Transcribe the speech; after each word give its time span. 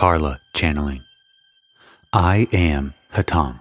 Carla 0.00 0.40
channeling. 0.54 1.04
I 2.14 2.48
am 2.52 2.94
Hatonn. 3.12 3.60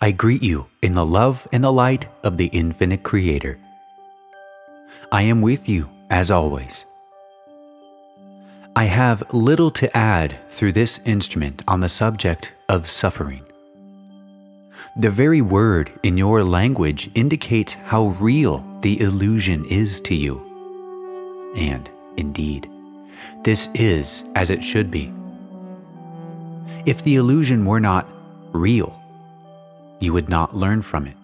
I 0.00 0.12
greet 0.12 0.40
you 0.40 0.68
in 0.82 0.92
the 0.92 1.04
love 1.04 1.48
and 1.50 1.64
the 1.64 1.72
light 1.72 2.06
of 2.22 2.36
the 2.36 2.46
infinite 2.46 3.02
Creator. 3.02 3.58
I 5.10 5.22
am 5.22 5.42
with 5.42 5.68
you 5.68 5.90
as 6.10 6.30
always. 6.30 6.86
I 8.76 8.84
have 8.84 9.34
little 9.34 9.72
to 9.72 9.96
add 9.96 10.38
through 10.48 10.74
this 10.74 11.00
instrument 11.04 11.64
on 11.66 11.80
the 11.80 11.88
subject 11.88 12.52
of 12.68 12.88
suffering. 12.88 13.44
The 14.96 15.10
very 15.10 15.40
word 15.40 15.90
in 16.04 16.16
your 16.16 16.44
language 16.44 17.10
indicates 17.16 17.72
how 17.72 18.10
real 18.20 18.64
the 18.82 19.00
illusion 19.00 19.64
is 19.64 20.00
to 20.02 20.14
you. 20.14 20.40
And, 21.56 21.90
indeed, 22.16 22.70
this 23.42 23.68
is 23.74 24.24
as 24.34 24.50
it 24.50 24.62
should 24.62 24.90
be. 24.90 25.12
If 26.86 27.02
the 27.02 27.16
illusion 27.16 27.64
were 27.64 27.80
not 27.80 28.08
real, 28.52 29.00
you 29.98 30.12
would 30.12 30.28
not 30.28 30.56
learn 30.56 30.82
from 30.82 31.06
it. 31.06 31.16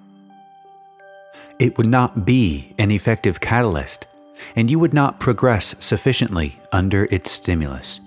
It 1.59 1.79
would 1.79 1.89
not 1.89 2.27
be 2.27 2.75
an 2.79 2.91
effective 2.91 3.41
catalyst, 3.41 4.07
and 4.55 4.71
you 4.71 4.79
would 4.79 4.93
not 4.93 5.21
progress 5.21 5.75
sufficiently 5.79 6.59
under 6.73 7.07
its 7.07 7.31
stimulus. 7.31 8.01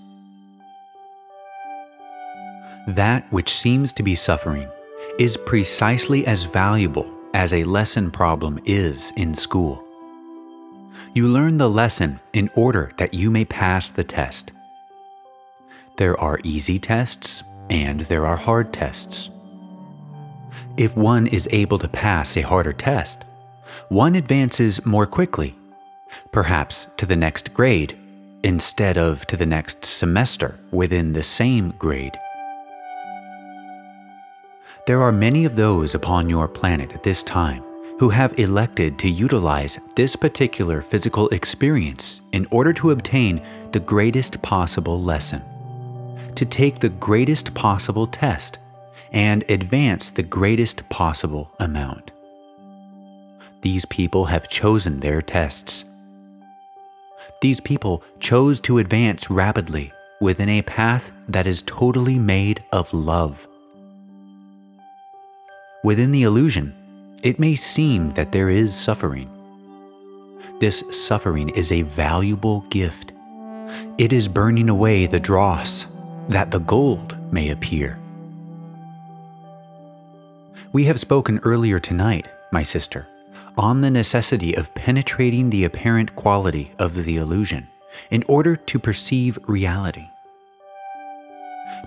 That 2.88 3.32
which 3.32 3.54
seems 3.54 3.92
to 3.94 4.04
be 4.04 4.16
suffering 4.16 4.70
is 5.18 5.38
precisely 5.38 6.26
as 6.28 6.44
valuable 6.44 7.12
as 7.34 7.54
a 7.54 7.64
lesson 7.64 8.12
problem 8.12 8.60
is 8.66 9.12
in 9.16 9.34
school. 9.34 9.84
You 11.14 11.28
learn 11.28 11.58
the 11.58 11.70
lesson 11.70 12.20
in 12.34 12.52
order 12.54 12.92
that 12.98 13.16
you 13.16 13.32
may 13.32 13.44
pass 13.44 13.90
the 13.90 14.04
test. 14.04 14.52
There 15.98 16.20
are 16.20 16.40
easy 16.44 16.78
tests 16.78 17.44
and 17.70 18.02
there 18.02 18.28
are 18.28 18.36
hard 18.36 18.72
tests. 18.72 19.30
If 20.78 20.96
one 20.96 21.26
is 21.28 21.50
able 21.52 21.80
to 21.80 21.88
pass 21.88 22.38
a 22.38 22.42
harder 22.42 22.74
test, 22.74 23.26
one 23.90 24.16
advances 24.16 24.86
more 24.86 25.08
quickly, 25.08 25.58
perhaps 26.32 26.88
to 26.98 27.06
the 27.08 27.16
next 27.16 27.54
grade 27.54 27.98
instead 28.44 28.98
of 28.98 29.26
to 29.28 29.36
the 29.36 29.46
next 29.46 29.84
semester 29.86 30.60
within 30.72 31.14
the 31.14 31.24
same 31.24 31.72
grade. 31.80 32.18
There 34.86 35.02
are 35.02 35.12
many 35.12 35.46
of 35.46 35.56
those 35.56 35.96
upon 35.96 36.30
your 36.30 36.48
planet 36.48 36.94
at 36.94 37.04
this 37.04 37.24
time 37.24 37.64
who 38.00 38.10
have 38.10 38.40
elected 38.40 38.98
to 38.98 39.10
utilize 39.10 39.78
this 39.98 40.16
particular 40.16 40.82
physical 40.82 41.28
experience 41.30 42.22
in 42.32 42.48
order 42.50 42.72
to 42.72 42.92
obtain 42.92 43.46
the 43.74 43.80
greatest 43.80 44.42
possible 44.42 45.04
lesson, 45.04 45.44
to 46.34 46.46
take 46.46 46.80
the 46.80 46.88
greatest 46.88 47.54
possible 47.54 48.08
test, 48.08 48.58
and 49.12 49.44
advance 49.50 50.12
the 50.12 50.24
greatest 50.24 50.88
possible 50.88 51.52
amount. 51.60 52.12
These 53.64 53.84
people 53.86 54.24
have 54.26 54.48
chosen 54.48 55.02
their 55.02 55.22
tests. 55.22 55.84
These 57.42 57.60
people 57.60 58.02
chose 58.22 58.62
to 58.62 58.78
advance 58.78 59.30
rapidly 59.30 59.92
within 60.22 60.48
a 60.48 60.62
path 60.62 61.12
that 61.28 61.48
is 61.48 61.64
totally 61.64 62.18
made 62.18 62.64
of 62.72 62.94
love. 62.94 63.46
Within 65.84 66.14
the 66.14 66.24
illusion, 66.24 66.74
it 67.24 67.40
may 67.40 67.56
seem 67.56 68.14
that 68.14 68.32
there 68.32 68.50
is 68.50 68.76
suffering. 68.76 69.30
This 70.60 70.84
suffering 70.92 71.50
is 71.50 71.72
a 71.72 71.82
valuable 71.82 72.62
gift. 72.70 73.12
It 73.98 74.14
is 74.14 74.28
burning 74.28 74.70
away 74.70 75.06
the 75.06 75.20
dross 75.20 75.86
that 76.30 76.52
the 76.52 76.60
gold 76.60 77.18
may 77.32 77.50
appear. 77.50 78.00
We 80.72 80.86
have 80.86 81.00
spoken 81.00 81.40
earlier 81.44 81.80
tonight, 81.80 82.28
my 82.52 82.64
sister, 82.64 83.08
on 83.58 83.82
the 83.82 83.92
necessity 83.92 84.56
of 84.56 84.74
penetrating 84.76 85.50
the 85.50 85.66
apparent 85.66 86.16
quality 86.16 86.72
of 86.80 86.96
the 86.96 87.18
illusion 87.18 87.68
in 88.12 88.24
order 88.28 88.56
to 88.56 88.80
perceive 88.80 89.40
reality. 89.48 90.08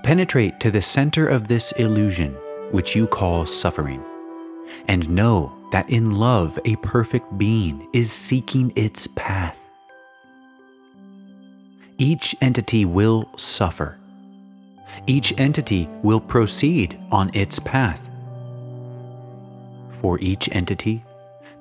Penetrate 0.02 0.58
to 0.60 0.70
the 0.70 0.82
center 0.82 1.26
of 1.26 1.48
this 1.48 1.72
illusion, 1.72 2.34
which 2.72 2.96
you 2.96 3.06
call 3.06 3.46
suffering 3.46 4.02
and 4.88 5.08
know 5.08 5.52
that 5.72 5.88
in 5.90 6.12
love 6.12 6.58
a 6.64 6.76
perfect 6.76 7.38
being 7.38 7.88
is 7.92 8.12
seeking 8.12 8.72
its 8.76 9.06
path. 9.16 9.58
Each 11.98 12.34
entity 12.40 12.84
will 12.84 13.28
suffer. 13.36 13.98
Each 15.06 15.32
entity 15.38 15.88
will 16.02 16.20
proceed 16.20 16.98
on 17.10 17.30
its 17.34 17.58
path. 17.58 18.08
For 19.92 20.18
each 20.20 20.48
entity, 20.52 21.02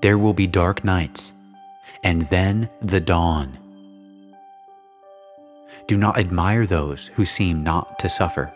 there 0.02 0.18
will 0.18 0.34
be 0.34 0.48
dark 0.48 0.84
nights, 0.84 1.34
and 2.04 2.24
then 2.24 2.70
the 2.82 3.00
dawn. 3.00 3.58
Do 5.88 5.96
not 5.96 6.18
admire 6.18 6.66
those 6.66 7.08
who 7.16 7.26
seem 7.26 7.64
not 7.64 8.00
to 8.00 8.10
suffer, 8.10 8.52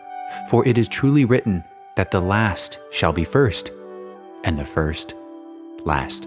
for 0.50 0.66
it 0.66 0.76
is 0.76 0.88
truly 0.88 1.24
written 1.24 1.62
that 1.96 2.10
the 2.10 2.20
last 2.20 2.78
shall 2.90 3.12
be 3.12 3.24
first 3.24 3.70
and 4.46 4.58
the 4.58 4.64
first 4.64 5.14
last. 5.84 6.26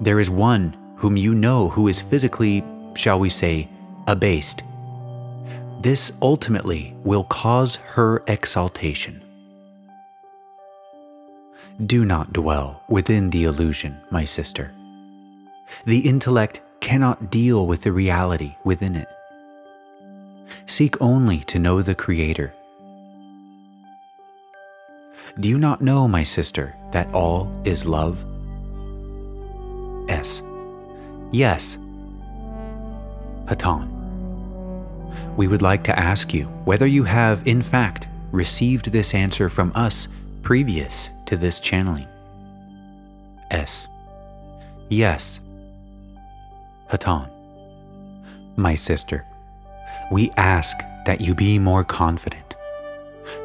There 0.00 0.18
is 0.18 0.30
one 0.30 0.76
whom 0.96 1.16
you 1.16 1.34
know 1.34 1.68
who 1.68 1.86
is 1.86 2.00
physically, 2.00 2.64
shall 2.94 3.20
we 3.20 3.28
say, 3.28 3.68
abased. 4.08 4.64
This 5.80 6.12
ultimately 6.22 6.96
will 7.04 7.24
cause 7.24 7.76
her 7.76 8.24
exaltation. 8.26 9.22
Do 11.86 12.04
not 12.04 12.32
dwell 12.32 12.82
within 12.88 13.30
the 13.30 13.44
illusion, 13.44 13.96
my 14.10 14.24
sister. 14.24 14.72
The 15.84 15.98
intellect 15.98 16.60
cannot 16.80 17.30
deal 17.30 17.66
with 17.66 17.82
the 17.82 17.92
reality 17.92 18.56
within 18.64 18.96
it. 18.96 19.08
Seek 20.66 21.00
only 21.02 21.40
to 21.40 21.58
know 21.58 21.82
the 21.82 21.94
Creator 21.94 22.54
do 25.40 25.48
you 25.48 25.58
not 25.58 25.80
know, 25.80 26.06
my 26.06 26.22
sister, 26.22 26.76
that 26.92 27.12
all 27.12 27.50
is 27.64 27.86
love? 27.86 28.24
S. 30.08 30.42
Yes. 31.32 31.76
Hatonn. 33.46 33.90
We 35.36 35.48
would 35.48 35.62
like 35.62 35.82
to 35.84 35.98
ask 35.98 36.32
you 36.32 36.44
whether 36.64 36.86
you 36.86 37.02
have, 37.02 37.46
in 37.48 37.62
fact, 37.62 38.06
received 38.30 38.92
this 38.92 39.12
answer 39.12 39.48
from 39.48 39.72
us 39.74 40.06
previous 40.42 41.10
to 41.26 41.36
this 41.36 41.58
channeling. 41.58 42.06
S. 43.50 43.88
Yes. 44.88 45.40
Hatonn. 46.90 47.28
My 48.56 48.74
sister, 48.74 49.26
we 50.12 50.30
ask 50.36 50.76
that 51.06 51.20
you 51.20 51.34
be 51.34 51.58
more 51.58 51.82
confident 51.82 52.43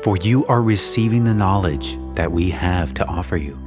for 0.04 0.18
you 0.18 0.46
are 0.48 0.62
receiving 0.62 1.24
the 1.24 1.34
knowledge 1.34 1.98
that 2.14 2.32
we 2.32 2.50
have 2.50 2.94
to 2.96 3.06
offer 3.08 3.38
you. 3.38 3.58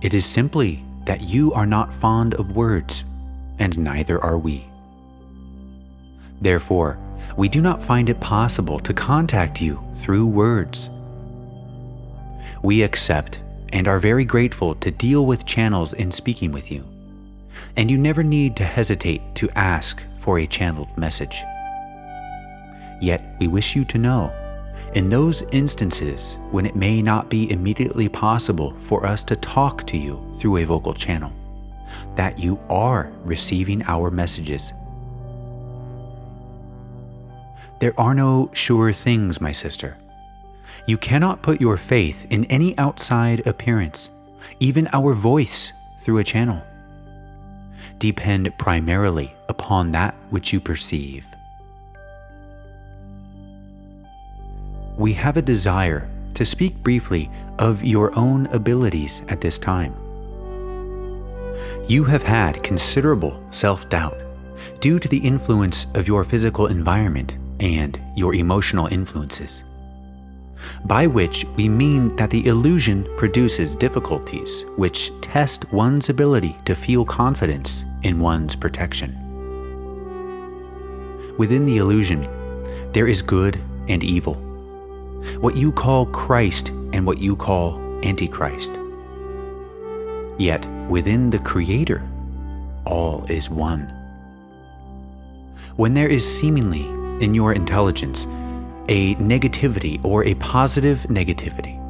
It 0.00 0.12
is 0.14 0.26
simply 0.26 0.84
that 1.04 1.22
you 1.22 1.52
are 1.52 1.66
not 1.66 1.92
fond 1.92 2.34
of 2.34 2.56
words, 2.56 3.04
and 3.58 3.78
neither 3.78 4.22
are 4.22 4.38
we. 4.38 4.64
Therefore, 6.40 6.98
we 7.36 7.48
do 7.48 7.60
not 7.60 7.82
find 7.82 8.08
it 8.08 8.20
possible 8.20 8.78
to 8.80 8.92
contact 8.92 9.60
you 9.60 9.82
through 9.94 10.26
words. 10.26 10.90
We 12.62 12.82
accept 12.82 13.40
and 13.72 13.88
are 13.88 13.98
very 13.98 14.24
grateful 14.24 14.74
to 14.76 14.90
deal 14.90 15.26
with 15.26 15.46
channels 15.46 15.92
in 15.94 16.12
speaking 16.12 16.52
with 16.52 16.70
you, 16.70 16.84
and 17.76 17.90
you 17.90 17.98
never 17.98 18.22
need 18.22 18.56
to 18.56 18.64
hesitate 18.64 19.22
to 19.36 19.50
ask 19.50 20.02
for 20.18 20.38
a 20.38 20.46
channeled 20.46 20.96
message. 20.96 21.42
Yet 23.04 23.22
we 23.38 23.48
wish 23.48 23.76
you 23.76 23.84
to 23.84 23.98
know, 23.98 24.32
in 24.94 25.10
those 25.10 25.42
instances 25.52 26.38
when 26.52 26.64
it 26.64 26.74
may 26.74 27.02
not 27.02 27.28
be 27.28 27.50
immediately 27.50 28.08
possible 28.08 28.74
for 28.80 29.04
us 29.04 29.22
to 29.24 29.36
talk 29.36 29.86
to 29.88 29.98
you 29.98 30.18
through 30.38 30.56
a 30.56 30.64
vocal 30.64 30.94
channel, 30.94 31.30
that 32.14 32.38
you 32.38 32.58
are 32.70 33.12
receiving 33.22 33.82
our 33.82 34.10
messages. 34.10 34.72
There 37.78 37.92
are 38.00 38.14
no 38.14 38.50
sure 38.54 38.94
things, 38.94 39.38
my 39.38 39.52
sister. 39.52 39.98
You 40.86 40.96
cannot 40.96 41.42
put 41.42 41.60
your 41.60 41.76
faith 41.76 42.26
in 42.30 42.46
any 42.46 42.76
outside 42.78 43.46
appearance, 43.46 44.08
even 44.60 44.88
our 44.94 45.12
voice 45.12 45.74
through 46.00 46.18
a 46.18 46.24
channel. 46.24 46.62
Depend 47.98 48.50
primarily 48.58 49.34
upon 49.50 49.92
that 49.92 50.14
which 50.30 50.54
you 50.54 50.58
perceive. 50.60 51.26
We 54.96 55.12
have 55.12 55.36
a 55.36 55.42
desire 55.42 56.08
to 56.34 56.44
speak 56.44 56.76
briefly 56.82 57.30
of 57.58 57.84
your 57.84 58.16
own 58.18 58.46
abilities 58.48 59.22
at 59.28 59.40
this 59.40 59.58
time. 59.58 59.94
You 61.88 62.04
have 62.04 62.22
had 62.22 62.62
considerable 62.62 63.42
self 63.50 63.88
doubt 63.88 64.18
due 64.80 64.98
to 64.98 65.08
the 65.08 65.18
influence 65.18 65.86
of 65.94 66.08
your 66.08 66.24
physical 66.24 66.66
environment 66.66 67.36
and 67.60 68.00
your 68.16 68.34
emotional 68.34 68.86
influences. 68.86 69.64
By 70.84 71.06
which 71.06 71.44
we 71.56 71.68
mean 71.68 72.16
that 72.16 72.30
the 72.30 72.46
illusion 72.46 73.06
produces 73.16 73.74
difficulties 73.74 74.64
which 74.76 75.12
test 75.20 75.70
one's 75.72 76.08
ability 76.08 76.56
to 76.64 76.74
feel 76.74 77.04
confidence 77.04 77.84
in 78.02 78.18
one's 78.18 78.56
protection. 78.56 79.20
Within 81.36 81.66
the 81.66 81.78
illusion, 81.78 82.28
there 82.92 83.08
is 83.08 83.20
good 83.20 83.60
and 83.88 84.02
evil, 84.02 84.53
what 85.40 85.56
you 85.56 85.72
call 85.72 86.06
Christ 86.06 86.68
and 86.92 87.06
what 87.06 87.18
you 87.18 87.36
call 87.36 87.78
Antichrist. 88.04 88.72
Yet 90.38 90.66
within 90.88 91.30
the 91.30 91.38
Creator, 91.38 92.02
all 92.86 93.24
is 93.28 93.48
one. 93.48 93.82
When 95.76 95.94
there 95.94 96.08
is 96.08 96.24
seemingly 96.24 96.86
in 97.24 97.34
your 97.34 97.52
intelligence 97.52 98.26
a 98.88 99.14
negativity 99.16 100.04
or 100.04 100.24
a 100.24 100.34
positive 100.34 101.00
negativity, 101.08 101.80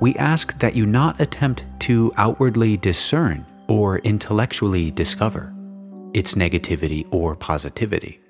we 0.00 0.14
ask 0.14 0.58
that 0.60 0.74
you 0.74 0.86
not 0.86 1.20
attempt 1.20 1.64
to 1.80 2.12
outwardly 2.16 2.76
discern 2.76 3.44
or 3.68 3.98
intellectually 3.98 4.90
discover 4.90 5.52
its 6.14 6.34
negativity 6.34 7.06
or 7.12 7.36
positivity. 7.36 8.20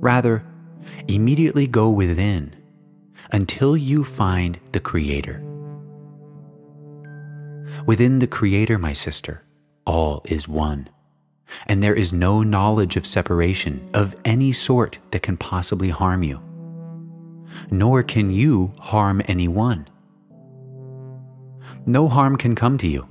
Rather, 0.00 0.44
immediately 1.08 1.66
go 1.66 1.90
within 1.90 2.55
until 3.32 3.76
you 3.76 4.04
find 4.04 4.58
the 4.72 4.80
Creator. 4.80 5.42
Within 7.86 8.18
the 8.18 8.26
Creator, 8.26 8.78
my 8.78 8.92
sister, 8.92 9.42
all 9.86 10.22
is 10.24 10.48
one, 10.48 10.88
and 11.66 11.82
there 11.82 11.94
is 11.94 12.12
no 12.12 12.42
knowledge 12.42 12.96
of 12.96 13.06
separation 13.06 13.88
of 13.94 14.16
any 14.24 14.52
sort 14.52 14.98
that 15.10 15.22
can 15.22 15.36
possibly 15.36 15.90
harm 15.90 16.22
you, 16.22 16.40
nor 17.70 18.02
can 18.02 18.30
you 18.30 18.72
harm 18.78 19.22
anyone. 19.26 19.86
No 21.86 22.08
harm 22.08 22.36
can 22.36 22.54
come 22.54 22.78
to 22.78 22.88
you, 22.88 23.06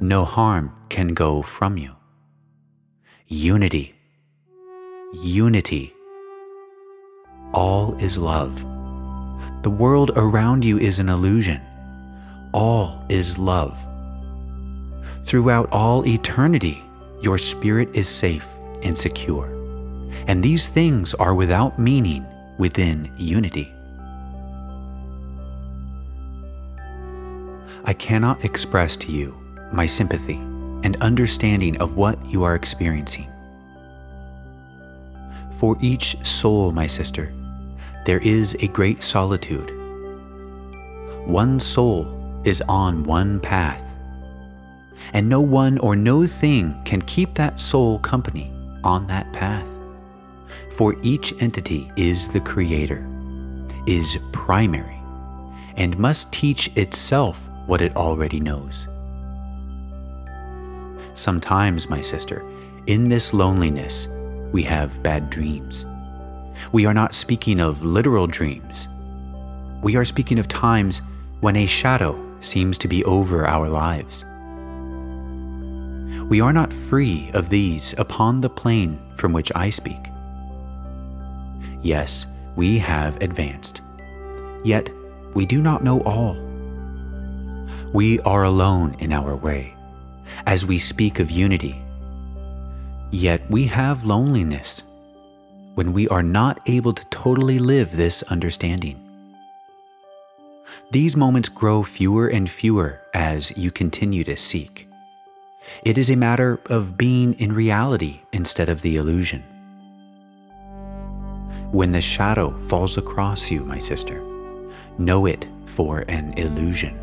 no 0.00 0.24
harm 0.24 0.74
can 0.88 1.14
go 1.14 1.42
from 1.42 1.78
you. 1.78 1.92
Unity, 3.26 3.94
unity. 5.14 5.94
All 7.52 7.94
is 7.96 8.18
love. 8.18 8.73
The 9.62 9.70
world 9.70 10.12
around 10.16 10.64
you 10.64 10.78
is 10.78 10.98
an 10.98 11.08
illusion 11.08 11.60
all 12.54 13.04
is 13.08 13.36
love. 13.36 13.86
Throughout 15.24 15.68
all 15.72 16.06
eternity, 16.06 16.82
your 17.20 17.36
spirit 17.36 17.88
is 17.94 18.08
safe 18.08 18.46
and 18.82 18.96
secure, 18.96 19.48
and 20.28 20.42
these 20.42 20.68
things 20.68 21.14
are 21.14 21.34
without 21.34 21.78
meaning 21.78 22.24
within 22.58 23.12
unity. 23.18 23.74
I 27.84 27.92
cannot 27.92 28.44
express 28.44 28.96
to 28.98 29.12
you 29.12 29.36
my 29.72 29.84
sympathy 29.84 30.36
and 30.84 30.96
understanding 31.00 31.76
of 31.78 31.96
what 31.96 32.24
you 32.30 32.44
are 32.44 32.54
experiencing. 32.54 33.28
For 35.58 35.76
each 35.80 36.24
soul, 36.24 36.70
my 36.72 36.86
sister, 36.86 37.32
there 38.04 38.18
is 38.18 38.54
a 38.60 38.68
great 38.68 39.02
solitude. 39.02 39.70
One 41.26 41.58
soul 41.58 42.06
is 42.44 42.62
on 42.68 43.04
one 43.04 43.40
path. 43.40 43.82
And 45.12 45.28
no 45.28 45.40
one 45.40 45.78
or 45.78 45.96
no 45.96 46.26
thing 46.26 46.80
can 46.84 47.00
keep 47.02 47.34
that 47.34 47.58
soul 47.58 47.98
company 47.98 48.52
on 48.82 49.06
that 49.06 49.32
path. 49.32 49.68
For 50.72 50.96
each 51.02 51.32
entity 51.40 51.90
is 51.96 52.28
the 52.28 52.40
creator, 52.40 53.06
is 53.86 54.18
primary, 54.32 55.00
and 55.76 55.98
must 55.98 56.32
teach 56.32 56.68
itself 56.76 57.48
what 57.66 57.80
it 57.80 57.96
already 57.96 58.40
knows. 58.40 58.88
Sometimes, 61.14 61.88
my 61.88 62.00
sister, 62.00 62.44
in 62.86 63.08
this 63.08 63.32
loneliness, 63.32 64.08
we 64.52 64.62
have 64.64 65.02
bad 65.02 65.30
dreams. 65.30 65.86
We 66.72 66.86
are 66.86 66.94
not 66.94 67.14
speaking 67.14 67.60
of 67.60 67.82
literal 67.82 68.26
dreams. 68.26 68.88
We 69.82 69.96
are 69.96 70.04
speaking 70.04 70.38
of 70.38 70.48
times 70.48 71.02
when 71.40 71.56
a 71.56 71.66
shadow 71.66 72.18
seems 72.40 72.78
to 72.78 72.88
be 72.88 73.04
over 73.04 73.46
our 73.46 73.68
lives. 73.68 74.24
We 76.28 76.40
are 76.40 76.52
not 76.52 76.72
free 76.72 77.30
of 77.34 77.50
these 77.50 77.94
upon 77.98 78.40
the 78.40 78.48
plane 78.48 78.98
from 79.16 79.32
which 79.32 79.52
I 79.54 79.70
speak. 79.70 80.10
Yes, 81.82 82.26
we 82.56 82.78
have 82.78 83.20
advanced, 83.20 83.82
yet 84.64 84.88
we 85.34 85.44
do 85.44 85.60
not 85.60 85.84
know 85.84 86.00
all. 86.02 86.36
We 87.92 88.20
are 88.20 88.44
alone 88.44 88.96
in 89.00 89.12
our 89.12 89.36
way, 89.36 89.76
as 90.46 90.64
we 90.64 90.78
speak 90.78 91.18
of 91.18 91.30
unity. 91.30 91.82
Yet 93.10 93.48
we 93.50 93.64
have 93.64 94.04
loneliness 94.04 94.82
when 95.74 95.92
we 95.92 96.08
are 96.08 96.22
not 96.22 96.60
able 96.66 96.92
to 96.92 97.04
totally 97.06 97.58
live 97.58 97.96
this 97.96 98.22
understanding. 98.24 99.00
These 100.90 101.16
moments 101.16 101.48
grow 101.48 101.82
fewer 101.82 102.28
and 102.28 102.48
fewer 102.48 103.00
as 103.12 103.56
you 103.56 103.70
continue 103.70 104.24
to 104.24 104.36
seek. 104.36 104.88
It 105.84 105.98
is 105.98 106.10
a 106.10 106.16
matter 106.16 106.60
of 106.66 106.96
being 106.96 107.34
in 107.34 107.52
reality 107.52 108.20
instead 108.32 108.68
of 108.68 108.82
the 108.82 108.96
illusion. 108.96 109.42
When 111.72 111.90
the 111.90 112.00
shadow 112.00 112.56
falls 112.68 112.96
across 112.96 113.50
you, 113.50 113.64
my 113.64 113.78
sister, 113.78 114.22
know 114.98 115.26
it 115.26 115.48
for 115.66 116.04
an 116.08 116.34
illusion. 116.34 117.00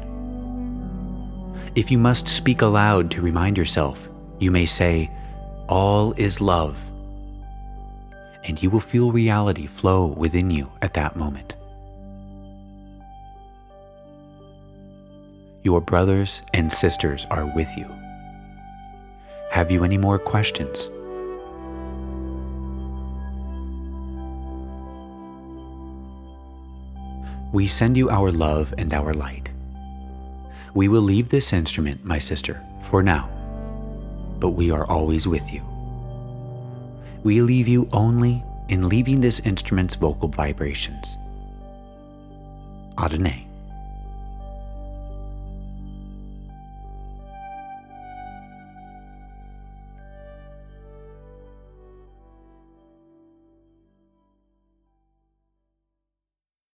If 1.76 1.90
you 1.90 1.98
must 1.98 2.28
speak 2.28 2.62
aloud 2.62 3.12
to 3.12 3.22
remind 3.22 3.58
yourself, 3.58 4.10
you 4.40 4.52
may 4.52 4.66
say, 4.66 5.10
All 5.68 6.14
is 6.14 6.42
love. 6.42 6.91
And 8.44 8.62
you 8.62 8.70
will 8.70 8.80
feel 8.80 9.12
reality 9.12 9.68
flow 9.68 10.06
within 10.06 10.52
you 10.52 10.72
at 10.82 10.94
that 10.96 11.16
moment. 11.16 11.56
Your 15.64 15.80
brothers 15.80 16.42
and 16.54 16.72
sisters 16.72 17.28
are 17.30 17.46
with 17.56 17.70
you. 17.78 17.86
Have 19.52 19.70
you 19.70 19.84
any 19.84 19.98
more 19.98 20.18
questions? 20.18 20.90
We 27.54 27.68
send 27.68 27.98
you 27.98 28.10
our 28.10 28.32
love 28.32 28.74
and 28.78 28.94
our 28.94 29.14
light. 29.14 29.52
We 30.74 30.88
will 30.88 31.02
leave 31.02 31.30
this 31.30 31.52
instrument, 31.52 32.06
my 32.06 32.18
sister, 32.18 32.64
for 32.84 33.04
now, 33.04 33.30
but 34.40 34.52
we 34.52 34.72
are 34.72 34.86
always 34.86 35.28
with 35.28 35.52
you. 35.54 35.71
We 37.24 37.42
leave 37.42 37.68
you 37.68 37.88
only 37.92 38.44
in 38.70 38.90
leaving 38.90 39.22
this 39.22 39.40
instrument's 39.42 39.96
vocal 39.96 40.30
vibrations. 40.30 41.18
Adonai. 42.98 43.51